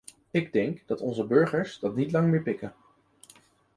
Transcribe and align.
Ik 0.31 0.53
denk 0.53 0.83
dat 0.87 1.01
onze 1.01 1.25
burgers 1.27 1.79
dat 1.79 1.95
niet 1.95 2.11
lang 2.11 2.27
meer 2.31 2.41
pikken. 2.41 2.73